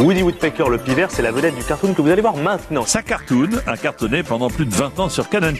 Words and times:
Woody 0.00 0.22
Woodpecker, 0.22 0.64
le 0.70 0.78
pivert, 0.78 1.10
c'est 1.10 1.20
la 1.20 1.30
vedette 1.30 1.54
du 1.54 1.62
cartoon 1.62 1.92
que 1.92 2.00
vous 2.00 2.10
allez 2.10 2.22
voir 2.22 2.36
maintenant. 2.36 2.86
Sa 2.86 3.02
cartoon 3.02 3.50
a 3.66 3.76
cartonné 3.76 4.22
pendant 4.22 4.48
plus 4.48 4.64
de 4.64 4.74
20 4.74 4.98
ans 4.98 5.08
sur 5.10 5.28
Canal+. 5.28 5.54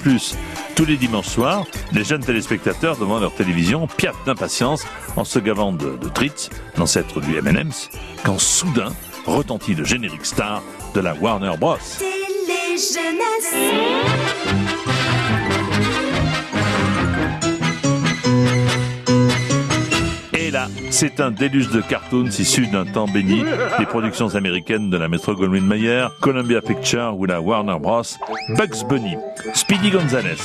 Tous 0.74 0.84
les 0.86 0.96
dimanches 0.96 1.28
soirs, 1.28 1.66
les 1.92 2.04
jeunes 2.04 2.24
téléspectateurs 2.24 2.96
devant 2.96 3.18
leur 3.18 3.34
télévision 3.34 3.86
piaffent 3.86 4.24
d'impatience 4.24 4.86
en 5.16 5.24
se 5.24 5.38
gavant 5.38 5.72
de, 5.72 5.96
de 5.96 6.08
Tritz, 6.08 6.48
l'ancêtre 6.78 7.20
du 7.20 7.36
M&M's, 7.36 7.90
quand 8.24 8.38
soudain 8.38 8.92
retentit 9.26 9.74
le 9.74 9.84
générique 9.84 10.24
star 10.24 10.62
de 10.94 11.00
la 11.00 11.14
Warner 11.14 11.52
Bros. 11.58 11.76
C'est 20.90 21.20
un 21.20 21.30
déluge 21.30 21.68
de 21.70 21.80
cartoons 21.80 22.26
issus 22.26 22.66
d'un 22.66 22.84
temps 22.84 23.06
béni 23.06 23.42
des 23.78 23.86
productions 23.86 24.34
américaines 24.34 24.90
de 24.90 24.96
la 24.96 25.08
Metro 25.08 25.34
Goldwyn 25.34 25.64
Mayer, 25.64 26.08
Columbia 26.20 26.60
Pictures 26.60 27.14
ou 27.16 27.26
la 27.26 27.40
Warner 27.40 27.78
Bros. 27.80 28.02
Bugs 28.50 28.84
Bunny, 28.88 29.16
Speedy 29.54 29.90
Gonzales, 29.90 30.36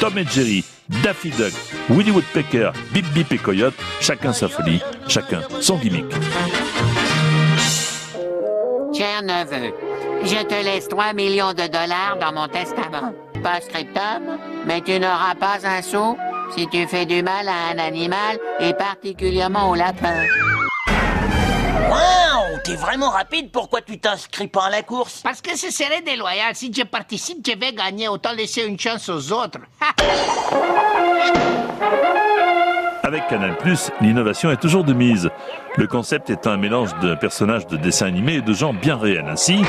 Tom 0.00 0.18
et 0.18 0.24
Jerry, 0.24 0.64
Daffy 1.02 1.30
Duck, 1.30 1.52
Willy 1.88 2.10
Woodpecker, 2.10 2.72
Bip 2.92 3.06
Bip 3.14 3.32
et 3.32 3.38
Coyote, 3.38 3.74
chacun 4.00 4.32
sa 4.32 4.48
folie, 4.48 4.80
chacun 5.08 5.40
son 5.60 5.76
gimmick. 5.76 6.06
Cher 8.96 9.22
neveu, 9.22 9.72
je 10.24 10.44
te 10.44 10.64
laisse 10.64 10.88
3 10.88 11.14
millions 11.14 11.52
de 11.52 11.66
dollars 11.66 12.16
dans 12.20 12.32
mon 12.32 12.48
testament. 12.48 13.12
Pas 13.42 13.60
scriptum, 13.60 14.38
mais 14.66 14.80
tu 14.80 14.98
n'auras 15.00 15.34
pas 15.34 15.58
un 15.64 15.82
sou 15.82 16.16
si 16.56 16.68
tu 16.68 16.86
fais 16.86 17.04
du 17.04 17.22
mal 17.22 17.48
à 17.48 17.72
un 17.72 17.78
animal 17.78 18.38
et 18.60 18.72
particulièrement 18.74 19.70
au 19.70 19.74
lapin. 19.74 20.22
Waouh, 21.90 22.58
t'es 22.64 22.76
vraiment 22.76 23.10
rapide, 23.10 23.50
pourquoi 23.50 23.80
tu 23.80 23.98
t'inscris 23.98 24.46
pas 24.48 24.66
à 24.66 24.70
la 24.70 24.82
course? 24.82 25.20
Parce 25.22 25.40
que 25.40 25.56
ce 25.56 25.70
serait 25.70 26.02
déloyal. 26.02 26.54
Si 26.54 26.72
je 26.72 26.82
participe, 26.82 27.38
je 27.44 27.58
vais 27.58 27.72
gagner. 27.72 28.08
Autant 28.08 28.32
laisser 28.32 28.64
une 28.64 28.78
chance 28.78 29.08
aux 29.08 29.32
autres. 29.32 29.58
Avec 33.02 33.28
Canal+, 33.28 33.56
l'innovation 34.00 34.50
est 34.50 34.56
toujours 34.56 34.82
de 34.82 34.94
mise. 34.94 35.28
Le 35.76 35.86
concept 35.86 36.30
est 36.30 36.46
un 36.46 36.56
mélange 36.56 36.98
de 37.00 37.14
personnages 37.14 37.66
de 37.66 37.76
dessins 37.76 38.06
animés 38.06 38.36
et 38.36 38.40
de 38.40 38.52
gens 38.54 38.72
bien 38.72 38.96
réels. 38.96 39.26
Ainsi, 39.28 39.62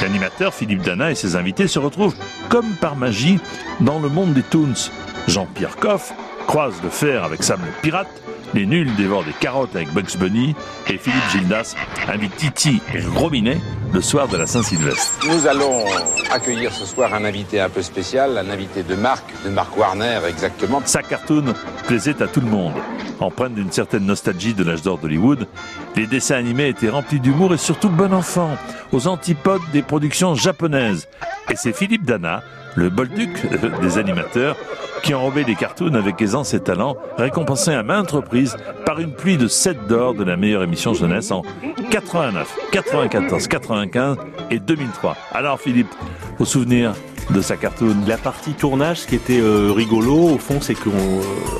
l'animateur 0.00 0.54
Philippe 0.54 0.82
Dana 0.82 1.10
et 1.10 1.16
ses 1.16 1.34
invités 1.34 1.66
se 1.66 1.80
retrouvent 1.80 2.14
comme 2.48 2.76
par 2.76 2.94
magie 2.94 3.40
dans 3.80 3.98
le 3.98 4.08
monde 4.08 4.34
des 4.34 4.44
Toons. 4.44 4.90
Jean-Pierre 5.28 5.76
Coff 5.76 6.12
croise 6.46 6.74
le 6.82 6.90
fer 6.90 7.24
avec 7.24 7.42
Sam 7.42 7.60
le 7.64 7.72
pirate, 7.82 8.08
les 8.54 8.66
nuls 8.66 8.92
dévorent 8.96 9.24
des 9.24 9.32
carottes 9.32 9.76
avec 9.76 9.92
Bugs 9.92 10.18
Bunny 10.18 10.56
et 10.88 10.98
Philippe 10.98 11.30
Gildas 11.30 11.76
invite 12.08 12.34
Titi 12.36 12.80
et 12.92 13.00
Robinet 13.00 13.58
le 13.92 14.00
soir 14.00 14.26
de 14.26 14.36
la 14.36 14.46
Saint-Sylvestre. 14.46 15.26
Nous 15.28 15.46
allons 15.46 15.84
accueillir 16.32 16.72
ce 16.72 16.84
soir 16.84 17.14
un 17.14 17.24
invité 17.24 17.60
un 17.60 17.68
peu 17.68 17.82
spécial, 17.82 18.36
un 18.36 18.50
invité 18.50 18.82
de 18.82 18.96
Marc, 18.96 19.24
de 19.44 19.50
Marc 19.50 19.76
Warner 19.76 20.20
exactement. 20.28 20.82
Sa 20.84 21.02
cartoon 21.02 21.54
plaisait 21.86 22.20
à 22.22 22.26
tout 22.26 22.40
le 22.40 22.48
monde. 22.48 22.74
Empreinte 23.20 23.54
d'une 23.54 23.70
certaine 23.70 24.06
nostalgie 24.06 24.54
de 24.54 24.64
l'âge 24.64 24.82
d'or 24.82 24.98
d'Hollywood, 24.98 25.46
les 25.94 26.06
dessins 26.06 26.36
animés 26.36 26.68
étaient 26.68 26.88
remplis 26.88 27.20
d'humour 27.20 27.54
et 27.54 27.58
surtout 27.58 27.90
bon 27.90 28.12
enfant, 28.12 28.56
aux 28.92 29.06
antipodes 29.06 29.60
des 29.72 29.82
productions 29.82 30.34
japonaises. 30.34 31.06
Et 31.50 31.56
c'est 31.56 31.76
Philippe 31.76 32.04
Dana, 32.04 32.42
le 32.76 32.90
bolduc 32.90 33.46
des 33.80 33.98
animateurs, 33.98 34.56
qui 35.02 35.14
enrobait 35.14 35.44
les 35.44 35.54
cartoons 35.54 35.94
avec 35.94 36.20
aisance 36.20 36.54
et 36.54 36.60
talent, 36.60 36.96
récompensé 37.16 37.72
à 37.72 37.82
maintes 37.82 38.10
reprises 38.10 38.56
par 38.84 39.00
une 39.00 39.14
pluie 39.14 39.38
de 39.38 39.48
7 39.48 39.86
d'or 39.86 40.14
de 40.14 40.24
la 40.24 40.36
meilleure 40.36 40.62
émission 40.62 40.94
jeunesse 40.94 41.30
en 41.30 41.42
89, 41.90 42.56
94, 42.72 43.48
95 43.48 44.16
et 44.50 44.58
2003. 44.58 45.16
Alors 45.32 45.60
Philippe, 45.60 45.94
au 46.38 46.44
souvenir 46.44 46.92
de 47.32 47.40
sa 47.40 47.56
cartoon 47.56 47.96
La 48.06 48.16
partie 48.16 48.52
tournage, 48.52 49.00
ce 49.00 49.06
qui 49.06 49.14
était 49.14 49.40
euh, 49.40 49.72
rigolo, 49.72 50.30
au 50.30 50.38
fond, 50.38 50.60
c'est 50.60 50.74
qu'en 50.74 50.90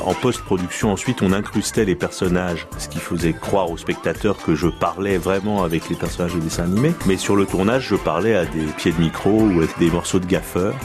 en 0.04 0.14
post-production, 0.14 0.92
ensuite, 0.92 1.22
on 1.22 1.32
incrustait 1.32 1.84
les 1.84 1.94
personnages, 1.94 2.66
ce 2.78 2.88
qui 2.88 2.98
faisait 2.98 3.32
croire 3.32 3.70
aux 3.70 3.76
spectateurs 3.76 4.36
que 4.38 4.54
je 4.54 4.68
parlais 4.68 5.18
vraiment 5.18 5.62
avec 5.62 5.88
les 5.88 5.96
personnages 5.96 6.34
de 6.34 6.40
dessin 6.40 6.64
animé. 6.64 6.92
Mais 7.06 7.16
sur 7.16 7.36
le 7.36 7.46
tournage, 7.46 7.86
je 7.88 7.96
parlais 7.96 8.34
à 8.34 8.44
des 8.44 8.64
pieds 8.76 8.92
de 8.92 9.00
micro 9.00 9.30
ou 9.30 9.62
à 9.62 9.66
des 9.78 9.90
morceaux 9.90 10.18
de 10.18 10.26
gaffeur. 10.26 10.74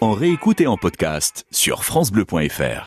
En 0.00 0.12
réécoute 0.12 0.60
et 0.60 0.66
en 0.66 0.76
podcast 0.76 1.46
sur 1.50 1.82
FranceBleu.fr. 1.82 2.82